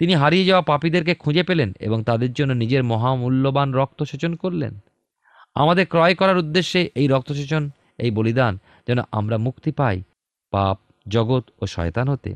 [0.00, 4.78] তিনি হারিয়ে যাওয়া পাপীদেরকে খুঁজে পেলেন এবং তাদের জন্য নিজের মহামূল্যবান রক্ত সেচন করলেন।
[5.54, 10.02] আমাদের ক্রয় করার উদ্দেশ্যে এই রক্তসেচন, এই বলিদান যেন আমরা মুক্তি পাই,
[10.50, 10.76] পাপ,
[11.08, 12.34] জগৎ ও শয়তান হতে।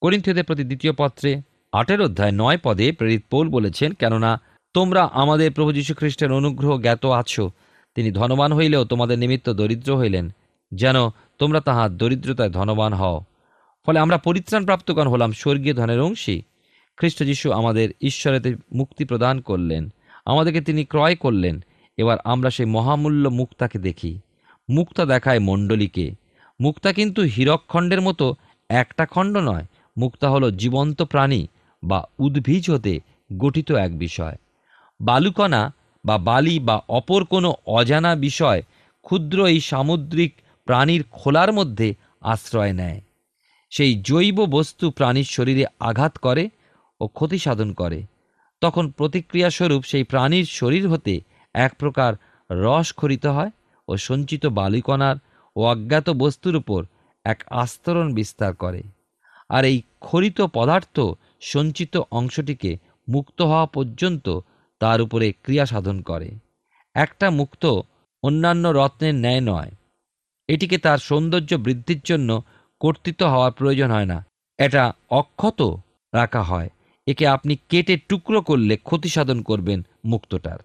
[0.00, 4.40] করিন্থীয়দের প্রতি দ্বিতীয় পত্রে আটের অধ্যায় নয় পদে প্রেরিত পৌল বলেছেন, কেননা
[4.74, 7.50] তোমরা আমাদের প্রভু যীশু খ্রিস্টের অনুগ্রহ জ্ঞাত আছো।
[7.94, 10.30] তিনি ধনবান হইলেও তোমাদের নিমিত্ত দরিদ্র হইলেন,
[10.72, 10.96] যেন
[11.38, 13.24] তোমরা তাহার দরিদ্রতায় ধনবান হও।
[13.86, 16.42] ফলে আমরা পরিত্রাণ প্রাপ্তগণ হলাম স্বর্গীয় ধনের অংশী।
[17.00, 19.92] খ্রিস্ট যীশু আমাদের ঈশ্বরেতে মুক্তি প্রদান করলেন,
[20.26, 21.64] আমাদেরকে তিনি ক্রয় করলেন,
[21.96, 24.20] এবার আমরা সেই মহামূল্য মুক্তাকে দেখি।
[24.70, 26.14] মুক্তা দেখায় মণ্ডলীকে।
[26.60, 28.34] মুক্তা কিন্তু হীরকখণ্ডের মতো
[28.68, 29.64] একটা খণ্ড নয়,
[29.98, 31.46] মুক্তা হলো জীবন্ত প্রাণী
[31.84, 33.00] বা উদ্ভিজ হতে
[33.38, 34.36] গঠিত এক বিষয়।
[35.00, 38.62] বালুকণা বা বালি বা অপর কোনো অজানা বিষয়
[39.02, 40.34] ক্ষুদ্র এই সামুদ্রিক
[40.64, 43.00] প্রাণীর খোলার মধ্যে আশ্রয় নেয়।
[43.70, 46.50] সেই জৈব বস্তু প্রাণীর শরীরে আঘাত করে
[47.00, 48.02] ও ক্ষতি সাধন করে।
[48.60, 51.20] তখন প্রতিক্রিয়াস্বরূপ সেই প্রাণীর শরীর হতে
[51.54, 52.14] এক প্রকার
[52.50, 53.50] রস খরিত হয়
[53.88, 55.16] ও সঞ্চিত বালিকণার
[55.56, 56.86] ও অজ্ঞাত বস্তুর উপর
[57.24, 58.82] এক আস্তরণ বিস্তার করে।
[59.48, 61.00] আর এই খরিত পদার্থ
[61.40, 64.40] সঞ্চিত অংশটিকে মুক্ত হওয়া পর্যন্ত
[64.80, 66.30] তার উপরে ক্রিয়া সাধন করে।
[66.94, 67.80] একটা মুক্ত
[68.22, 69.70] অন্যান্য রত্নের ন্যায় নয়।
[70.48, 72.42] এটিকে তার সৌন্দর্য বৃদ্ধির জন্য
[72.80, 74.24] কর্তৃত্ব হওয়ার প্রয়োজন হয় না।
[74.58, 75.62] এটা অক্ষত
[76.14, 76.68] রাখা হয়।
[77.06, 80.58] একে আপনি কেটে টুকরো করলে ক্ষতি সাধন করবেন মুক্তটার।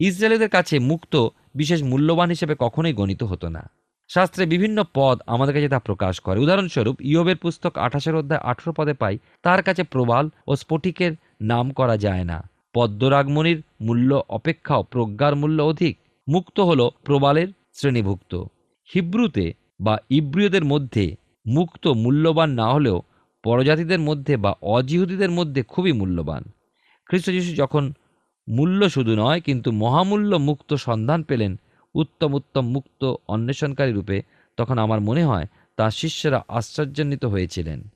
[0.00, 3.70] ইসরায়েলদের কাছে মুক্ত বিশেষ মূল্যবান হিসেবে কখনোই গণিত হতো না।
[4.08, 8.92] শাস্ত্রে বিভিন্ন পদ আমাদের কাছে তা প্রকাশ করে। উদাহরণস্বরূপ, ইয়বের পুস্তক আঠাশের অধ্যায় আঠেরো পদে
[8.92, 15.62] পাই, তার কাছে প্রবাল ও স্ফটিকের নাম করা যায় না। পদ্মরাগমণির মূল্য অপেক্ষাও প্রজ্ঞার মূল্য
[15.62, 18.44] অধিক। মুক্ত হল প্রবালের শ্রেণীভুক্ত।
[18.94, 21.16] হিব্রুতে বা ইব্রিয়দের মধ্যে
[21.46, 23.02] মুক্ত মূল্যবান না হলেও
[23.44, 26.42] পরজাতিদের মধ্যে বা অজিহুদীদের মধ্যে খুবই মূল্যবান।
[27.06, 27.92] খ্রিস্ট যিশু যখন
[28.48, 31.56] মূল্য শুধু নয়, কিন্তু মহামূল্য মুক্ত সন্ধান পেলেন
[31.94, 34.22] উত্তম উত্তম মুক্ত অন্বেষণকারী রূপে,
[34.56, 37.88] তখন আমার মনে হয় তার শিষ্যরা আশ্চর্যান্বিত হয়েছিলেন।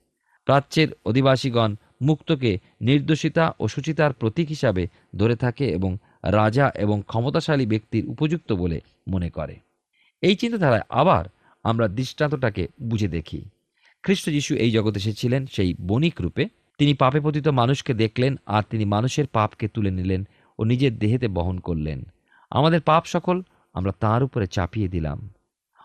[0.45, 8.07] প্রাচ্যের অধিবাসীগণ মুক্তকে নির্দোষিতা ও সুচিতার প্রতীক হিসাবে ধরে থাকে এবং রাজা এবং ক্ষমতাশালী ব্যক্তির
[8.07, 9.55] উপযুক্ত বলে মনে করে।
[10.21, 11.25] এই চিন্তাধারায় আবার
[11.63, 13.49] আমরা দৃষ্টান্তটাকে বুঝে দেখি।
[14.03, 16.43] খ্রিস্ট যিশু এই জগতে এসেছিলেন, সেই বণিক রূপে।
[16.77, 20.27] তিনি পাপে পতিত মানুষকে দেখলেন আর তিনি মানুষের পাপকে তুলে নিলেন
[20.59, 22.05] ও নিজের দেহেতে বহন করলেন।
[22.51, 25.29] আমাদের পাপ সকল আমরা তার উপরে চাপিয়ে দিলাম।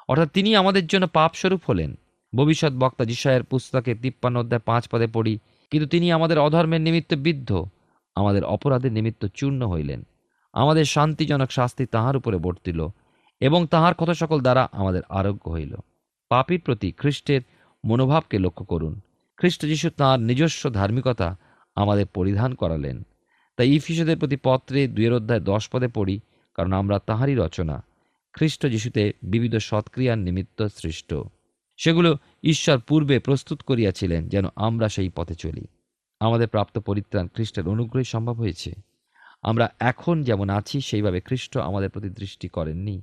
[0.08, 1.96] অর্থাৎ তিনি আমাদের জন্য পাপস্বরূপ হলেন।
[2.34, 5.38] ভবিষ্যৎ বক্তা যিশায়ের পুস্তকে তিপ্পান্ন অধ্যায় পাঁচ পদে পড়ি,
[5.70, 7.64] কিন্তু তিনি আমাদের অধর্মের নিমিত্ত বিদ্ধ,
[8.14, 10.00] আমাদের অপরাধের নিমিত্ত চূর্ণ হইলেন।
[10.52, 12.88] আমাদের শান্তিজনক শাস্তি তাহার উপরে বর্তিল
[13.40, 15.74] এবং তাহার কথা সকল দ্বারা আমাদের আরোগ্য হইল।
[16.28, 17.40] পাপীর প্রতি খ্রিস্টের
[17.84, 19.00] মনোভাবকে লক্ষ্য করুন।
[19.36, 21.36] খ্রিস্ট যিশু তাঁর নিজস্ব ধার্মিকতা
[21.74, 23.02] আমাদের পরিধান করালেন।
[23.56, 26.20] তাই ইফিসদের প্রতি পত্রে দুয়ের অধ্যায় দশ পদে পড়ি,
[26.54, 27.84] কারণ আমরা তাহারই রচনা।
[28.32, 31.14] খ্রিস্ট যিশুতে বিবিধ সৎক্রিয়ার নিমিত্ত সৃষ্ট।
[31.76, 35.66] সেগুলো ঈশ্বর পূর্বে প্রস্তুত করিয়াছিলেন যেন আমরা সেই পথে চলি।
[36.20, 38.72] আমাদের প্রাপ্ত পরিত্রাণ খ্রিস্টের অনুগ্রহে সম্ভব হয়েছে।
[39.42, 43.02] আমরা এখন যেমন আছি, সেইভাবে খ্রিস্ট আমাদের প্রতি দৃষ্টি করেননি।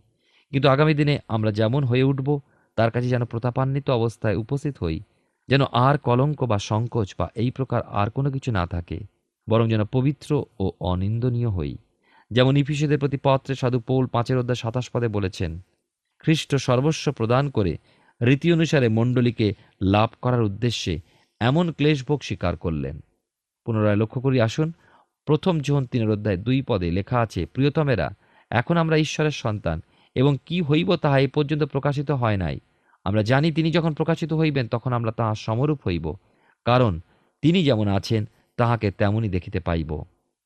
[0.51, 2.39] কিন্তু আগামী দিনে আমরা যেমন হয়ে উঠব
[2.75, 4.99] তার কাছে যেন প্রতাপান্বিত অবস্থায় উপস্থিত হই,
[5.49, 8.99] যেন আর কলঙ্ক বা সংকোচ বা এই প্রকার আর কোনো কিছু না থাকে,
[9.49, 11.77] বরং যেন পবিত্র ও অনিন্দনীয় হই।
[12.31, 15.61] যেমন ইফিসেদের প্রতি পত্রে সাধু পৌল পাঁচের অধ্যায় সাতাশ পদে বলেছেন,
[16.19, 17.77] খ্রিস্ট সর্বস্ব প্রদান করে
[18.21, 20.99] রীতি অনুসারে মণ্ডলীকে লাভ করার উদ্দেশ্যে
[21.39, 22.99] এমন ক্লেশভোগ স্বীকার করলেন।
[23.65, 24.73] পুনরায় লক্ষ্য করি, আসুন,
[25.25, 28.07] প্রথম জীবন তিনের অধ্যায় দুই পদে লেখা আছে, প্রিয়তমেরা,
[28.51, 29.81] এখন আমরা ঈশ্বরের সন্তান
[30.15, 32.59] এবং কি হইব তাহা এ পর্যন্ত প্রকাশিত হয় নাই।
[33.03, 36.13] আমরা জানি তিনি যখন প্রকাশিত হইবেন, তখন আমরা তাহার সমরূপ হইব।
[36.65, 36.99] কারণ
[37.41, 38.25] তিনি যেমন আছেন,
[38.57, 40.03] তাহাকে তেমনই দেখিতে পাইব।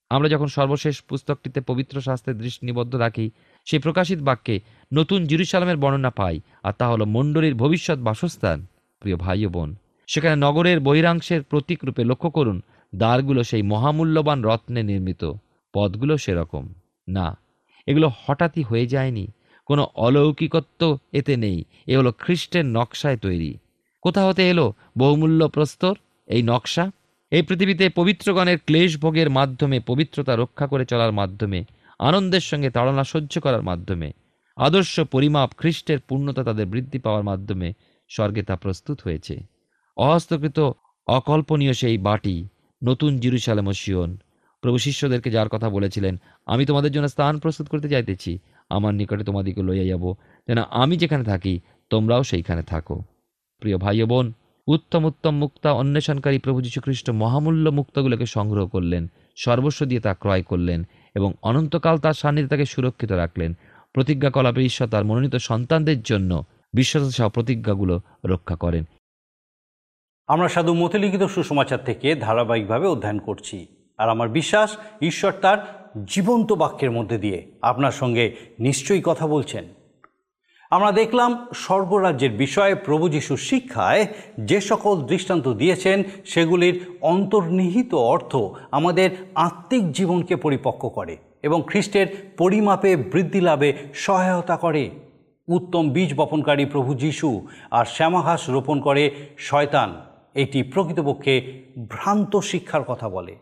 [0.10, 3.32] আমরা যখন সর্বশেষ পুস্তকটিতে পবিত্র শাস্ত্রের দৃষ্টি নিবদ্ধ রাখি
[3.66, 4.60] সেই প্রকাশিত বাক্যে
[4.94, 8.66] নতুন জিরুসালামের বর্ণনা পাই, আর তা হলো মণ্ডলীর ভবিষ্যৎ বাসস্থান।
[9.00, 9.76] প্রিয় ভাই ও বোন,
[10.08, 12.62] সেখানে নগরের বহিরাংশের প্রতীক রূপে লক্ষ্য করুন,
[12.96, 15.32] দ্বারগুলো সেই মহামূল্যবান রত্নে নির্মিত,
[15.74, 16.74] পদগুলো সেরকম।
[17.08, 17.38] না,
[17.88, 19.28] এগুলো হঠাৎই হয়ে যায়নি।
[19.66, 23.58] কোনো অলৌকিকত্ব এতে নেই। এ হলো খ্রিস্টের নকশায় তৈরি।
[24.02, 24.74] কোথা হতে এলো?
[24.98, 25.98] বহুমূল্য প্রস্তর?
[26.26, 26.92] এই নকশা?
[27.32, 31.64] এই পৃথিবীতে পবিত্রগণের ক্লেশ ভোগের মাধ্যমে, পবিত্রতা রক্ষা করে চলার মাধ্যমে,
[32.00, 34.12] আনন্দের সঙ্গে তাড়না সহ্য করার মাধ্যমে,
[34.56, 37.74] আদর্শ পরিমাপ খ্রিস্টের পূর্ণতা তাদের বৃদ্ধি পাওয়ার মাধ্যমে
[38.10, 39.38] স্বর্গে তা প্রস্তুত হয়েছে।
[39.98, 40.60] অহস্তকৃত,
[41.08, 42.48] অকল্পনীয় সেই বাটি,
[42.84, 44.18] নতুন জিরুসালেম সিয়ন
[44.62, 49.64] প্রভু শিষ্যদেরকে যার কথা বলেছিলেন, আমি তোমাদের জন্য স্থান প্রস্তুত করতে যাইতেছি। আমার নিকটে তোমাদিকে
[49.64, 50.16] লইয়া যাব।
[50.48, 53.02] যেন আমি যেখানে থাকি, তোমরাও সেইখানে থাকো।
[53.60, 54.34] প্রিয় ভাই বোন,
[54.68, 60.88] উত্তম উত্তম মুক্তা অন্বেষণকারী প্রভু যীশুখ্রিস্ট মহামূল্য মুক্তগুলোকে সংগ্রহ করলেন, সর্বস্ব দিয়ে তা ক্রয় করলেন
[61.16, 63.54] এবং অনন্তকাল তার সান্নিধ্যে তাকে সুরক্ষিত রাখলেন।
[63.94, 68.84] প্রতিজ্ঞা কলাপে ঈশ্বর তার মনোনীত সন্তানদের জন্য বিশ্বাস সহ প্রতিজ্ঞাগুলো রক্ষা করেন।
[70.28, 76.92] আমরা সাধু মতিলিখিত সুসমাচার থেকে ধারাবাহিকভাবে অধ্যয়ন করছি। আর আমার বিশ্বাস, ঈশ্বর তার জীবন্ত বাক্যের
[76.92, 79.64] মধ্যে দিয়ে আপনার সঙ্গে নিশ্চয়ই কথা বলছেন।
[80.72, 84.08] আমরা দেখলাম স্বর্গরাজ্যের বিষয়ে প্রভু যিশুর শিক্ষায়
[84.40, 88.36] যে সকল দৃষ্টান্ত দিয়েছেন, সেগুলির অন্তর্নিহিত অর্থ
[88.72, 94.90] আমাদের আত্মিক জীবনকে পরিপক্ক করে এবং খ্রিস্টের পরিমাপে বৃদ্ধি লাভে সহায়তা করে।
[95.48, 100.02] উত্তম বীজ বপনকারী প্রভু যিশু আর শ্যামাঘাস রোপণ করে শয়তান,
[100.34, 103.36] এটি প্রকৃতপক্ষে ভ্রান্ত শিক্ষার কথা বলে।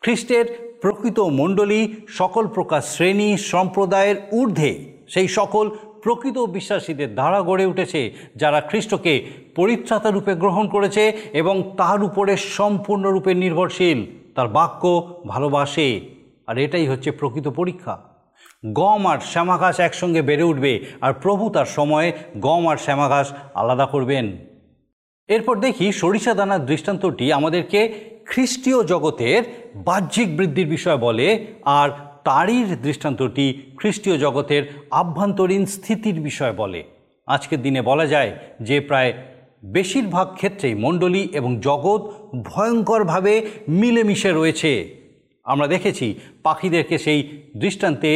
[0.00, 5.70] খ্রিস্টের প্রকৃত মণ্ডলী, সকল প্রকার শ্রেণি, সম্প্রদায়ের ঊর্ধ্বে। সেই সকল
[6.02, 13.34] প্রকৃত বিশ্বাসীদের দ্বারা গড়ে উঠেছে, যারা খ্রিস্টকে পরিত্রাতা রূপে গ্রহণ করেছে এবং তার উপরে সম্পূর্ণরূপে
[13.34, 16.00] নির্ভরশীল। তার বাক্য, ভালোবাসে।
[16.46, 17.98] আর এটাই হচ্ছে প্রকৃত পরীক্ষা।
[18.72, 24.38] গম আর শ্যামাঘাস একসঙ্গে বেড়ে উঠবে আর প্রভু তার সময়ে গম আর শ্যামাঘাস আলাদা করবেন।
[25.28, 29.42] এরপর দেখি সরিষা দানার দৃষ্টান্তটি আমাদেরকে খ্রিস্টীয় জগতের
[29.74, 31.88] বাহ্যিক বৃদ্ধির বিষয় বলে, আর
[32.24, 36.84] তারির দৃষ্টান্তটি খ্রিস্টীয় জগতের আভ্যন্তরীণ স্থিতির বিষয় বলে।
[37.26, 39.12] আজকের দিনে বলা যায় যে প্রায়
[39.64, 42.02] বেশিরভাগ ক্ষেত্রেই মণ্ডলী এবং জগৎ
[42.44, 44.96] ভয়ঙ্করভাবে মিলেমিশে রয়েছে।
[45.44, 48.12] আমরা দেখেছি পাখিদেরকে সেই দৃষ্টান্তে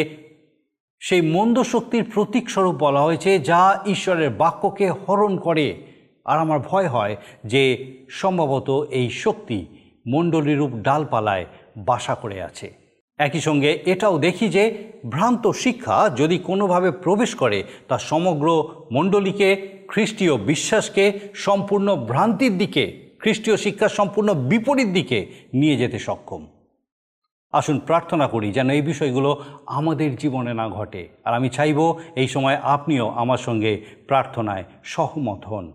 [1.01, 5.77] সেই মন্দ শক্তির প্রতীক স্বরূপ বলা হয়েছে, যা ঈশ্বরের বাক্যকে হরণ করে।
[6.25, 7.63] আর আমার ভয় হয় যে
[8.11, 9.67] সম্ভবত এই শক্তি
[10.09, 12.73] মণ্ডলীরূপ ডালপালায় বাসা করে আছে।
[13.19, 20.37] একই সঙ্গে এটাও দেখি যে ভ্রান্ত শিক্ষা যদি কোনোভাবে প্রবেশ করে, তা সমগ্র মণ্ডলীকে, খ্রিস্টীয়
[20.37, 26.47] বিশ্বাসকে সম্পূর্ণ ভ্রান্তির দিকে, খ্রিস্টীয় শিক্ষার সম্পূর্ণ বিপরীত দিকে নিয়ে যেতে সক্ষম।
[27.53, 32.59] আসুন প্রার্থনা করি যেন এই বিষয়গুলো আমাদের জীবনে না ঘটে। আর আমি চাইব এই সময়
[32.63, 35.73] আপনিও আমার সঙ্গে প্রার্থনায় সহমত হন।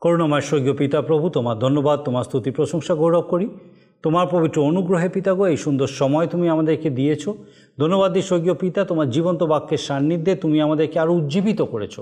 [0.00, 3.46] করুণাময় স্বর্গীয় পিতা প্রভু, তোমার ধন্যবাদ, তোমার স্তুতি, প্রশংসা, গৌরব করি।
[4.02, 7.24] তোমার পবিত্র অনুগ্রহে পিতাগো, এই সুন্দর সময় তুমি আমাদেরকে দিয়েছ।
[7.78, 11.96] ধন্যবাদ দিই স্বর্গীয় পিতা, তোমার জীবন্ত বাক্যের সান্নিধ্যে তুমি আমাদেরকে আরও উজ্জীবিত করেছ।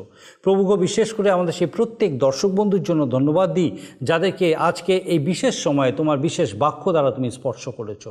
[0.44, 3.70] প্রভুগো, বিশেষ করে আমাদের সেই প্রত্যেক দর্শক বন্ধুর জন্য ধন্যবাদ দিই,
[4.08, 8.04] যাদেরকে আজকে এই বিশেষ সময়ে তোমার বিশেষ বাক্য দ্বারা তুমি স্পর্শ করেছ।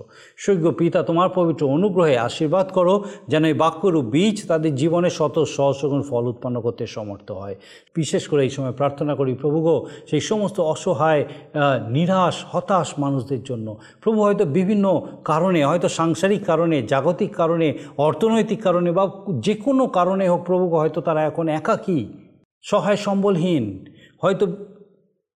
[0.43, 2.95] স্বর্গীয় পিতা, তোমার পবিত্র অনুগ্রহে আশীর্বাদ করো,
[3.32, 7.56] যেন এই বাক্যরূপ বীজ তাদের জীবনে শত সহস্রগুণ ফল উৎপন্ন করতে সমর্থ হয়।
[7.95, 9.76] বিশেষ করে এই সময় প্রার্থনা করি প্রভুগো,
[10.10, 11.23] সেই সমস্ত অসহায়
[11.95, 13.67] নিরাশ, হতাশ মানুষদের জন্য।
[14.04, 14.86] প্রভু হয়তো বিভিন্ন
[15.32, 17.52] কারণে, হয়তো সাংসারিক কারণে, জাগতিক কারণে
[17.98, 22.06] অর্থনৈতিক কারণে বা যে কোনো কারণে হোক, প্রভু হয়তো তারা এখন একাকী,
[22.62, 23.86] সহায় সম্বলহীন,
[24.22, 24.46] হয়তো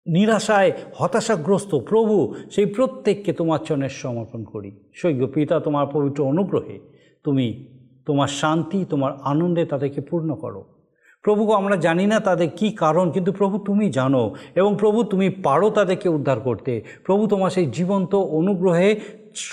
[0.07, 6.79] নিরাশায়, হতাশাগ্রস্ত। প্রভু, সেই প্রত্যেককে তোমার চরণের সমর্পণ করি। সৈক্য পিতা, তোমার পবিত্র অনুগ্রহে
[7.23, 7.65] তুমি
[8.05, 10.76] তোমার শান্তি, তোমার আনন্দে তাদেরকে পূর্ণ করো।
[11.25, 14.23] প্রভু আমরা জানি না তাদের কি কারণ, কিন্তু প্রভু তুমি জানো
[14.59, 16.73] এবং প্রভু তুমি পারো তাদেরকে উদ্ধার করতে।
[17.05, 18.89] প্রভু তোমার সেই জীবন্ত অনুগ্রহে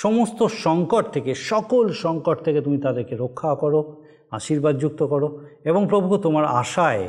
[0.03, 3.81] সমস্ত সংকট থেকে, সকল সংকট থেকে তুমি তাদেরকে রক্ষা করো
[4.37, 5.29] আশীর্বাদযুক্ত করো
[5.71, 7.05] এবং প্রভু তোমার আশায়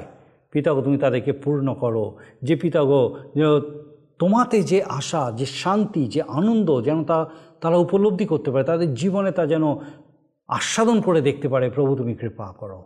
[0.54, 2.06] পিতাগো, তুমি তাদেরকে পূর্ণ করো।
[2.48, 3.02] যে পিতাগো
[4.22, 7.18] তোমাতে যে আশা, যে শান্তি, যে আনন্দ যেন তা,
[7.62, 9.65] তারা উপলব্ধি করতে পারে, তাদের জীবনে তা যেন
[10.50, 12.80] আস্বাদন করে দেখতে পারে, প্রভু তুমি কৃপা করো।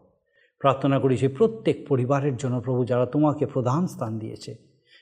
[0.62, 4.52] প্রার্থনা করি সেই প্রত্যেক পরিবারের জন্য প্রভু যারা তোমাকে প্রধান স্থান দিয়েছে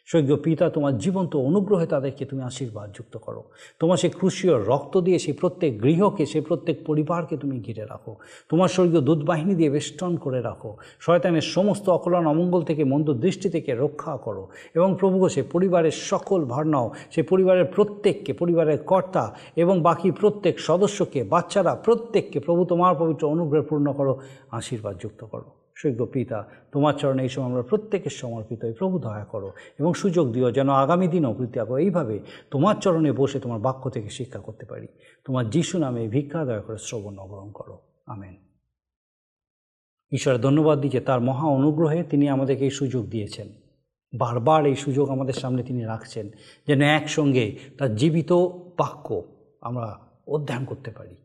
[0.08, 3.44] স্বর্গীয় পিতা, তোমার জীবন্ত অনুগ্রহে তাদেরকে তুমি আশীর্বাদ যুক্ত করো।
[3.80, 8.16] তোমার সেই ক্রুশীয় রক্ত দিয়ে সেই প্রত্যেক গৃহকে, সেই প্রত্যেক পরিবারকে তুমি ঘিরে রাখো।
[8.50, 13.50] তোমার স্বর্গীয় দুধ বাহিনী দিয়ে বেষ্টন করে রাখো। শয়তানের সমস্ত অকলন অমঙ্গল থেকে, মন্দ দৃষ্টি
[13.50, 19.36] থেকে রক্ষা করো এবং প্রভুগো, সে পরিবারের সকল ভার নাও সে পরিবারের প্রত্যেককে, পরিবারের কর্তা
[19.56, 24.20] এবং বাকি প্রত্যেক সদস্যকে, বাচ্চারা প্রত্যেককে, প্রভু তোমার পবিত্র অনুগ্রহ পূর্ণ করো,
[24.52, 29.26] আশীর্বাদ যুক্ত করো। সৈক্য পিতা তোমার চরণে এই সময় আমরা প্রত্যেকের সমর্পিত হই। প্রভু দয়া
[29.26, 32.20] করো এবং সুযোগ দিও যেন আগামী দিনও প্রত্যাগ এইভাবে
[32.52, 34.88] তোমার চরণে বসে তোমার বাক্য থেকে শিক্ষা করতে পারি।
[35.26, 38.36] তোমার যিশু নামে ভিক্ষা দয়া করে শ্রবণ অগ্রহণ করো। আমেন।
[40.12, 43.48] ঈশ্বরের ধন্যবাদ যে তার মহা অনুগ্রহে তিনি আমাদেরকে এই সুযোগ দিয়েছেন।
[44.18, 46.30] বারবার এই সুযোগ আমাদের সামনে তিনি রাখছেন
[46.68, 48.34] যেন একসঙ্গে তার জীবিত
[48.78, 49.24] বাক্য
[49.62, 51.16] আমরা অধ্যয়ন করতে পারি।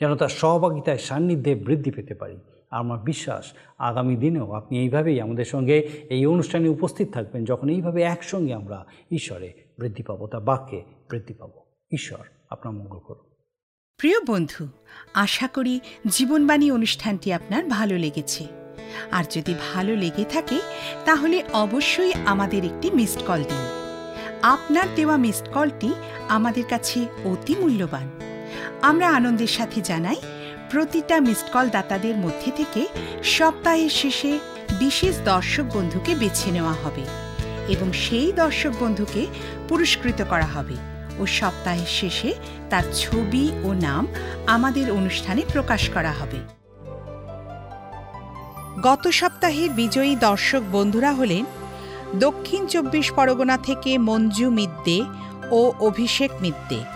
[0.00, 2.38] যেন তার সহভাগিতায় সান্নিধ্যে বৃদ্ধি পেতে পারি।
[2.76, 5.78] আমার বিশ্বাস আগামী দিনেও আপনি এইভাবেই আমাদের সঙ্গে
[6.10, 11.60] এই অনুষ্ঠানে উপস্থিত থাকবেন, যখন এইভাবে একসঙ্গে আমরা ঈশ্বরে বৃদ্ধি পাবো, তার বাক্যে বৃদ্ধি পাবো।
[11.92, 13.26] ঈশ্বর আপনার মঙ্গল করুন।
[13.96, 14.68] প্রিয় বন্ধু,
[15.14, 18.46] আশা করি জীবনবাণী অনুষ্ঠানটি আপনার ভালো লেগেছে।
[19.10, 20.60] আর যদি ভালো লেগে থাকে,
[21.04, 23.66] তাহলে অবশ্যই আমাদের একটি মিসড কল দিন।
[24.42, 25.92] আপনার দেওয়া মিসড কলটি
[26.28, 28.10] আমাদের কাছে অতি মূল্যবান।
[28.82, 30.16] আমরা আনন্দের সাথে জানাই
[30.76, 32.86] প্রতিটা মিসড কল দাতাদের মধ্যে থেকে
[33.22, 34.38] সপ্তাহের শেষে
[34.78, 37.04] বিশেষ দর্শক বন্ধুকে বেছে নেওয়া হবে
[37.68, 39.26] এবং সেই দর্শক বন্ধুকে
[39.68, 40.76] পুরস্কৃত করা হবে
[41.18, 42.34] ও সপ্তাহের শেষে
[42.70, 44.06] তার ছবি ও নাম
[44.46, 46.38] আমাদের অনুষ্ঠানে প্রকাশ করা হবে।
[48.82, 51.44] গত সপ্তাহের বিজয়ী দর্শক বন্ধুরা হলেন
[52.20, 54.98] দক্ষিণ চব্বিশ পরগনা থেকে মঞ্জু মিদ্দে
[55.50, 56.95] ও অভিষেক মিদ্দে।